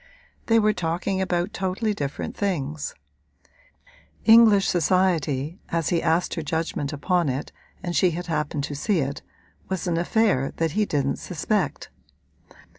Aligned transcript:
They 0.47 0.57
were 0.57 0.73
talking 0.73 1.21
about 1.21 1.53
totally 1.53 1.93
different 1.93 2.35
things: 2.35 2.95
English 4.25 4.67
society, 4.67 5.59
as 5.69 5.89
he 5.89 6.01
asked 6.01 6.33
her 6.33 6.41
judgment 6.41 6.91
upon 6.91 7.29
it 7.29 7.51
and 7.83 7.95
she 7.95 8.09
had 8.09 8.25
happened 8.25 8.63
to 8.63 8.73
see 8.73 8.97
it, 8.97 9.21
was 9.69 9.85
an 9.85 9.97
affair 9.99 10.53
that 10.55 10.71
he 10.71 10.85
didn't 10.87 11.17
suspect. 11.17 11.91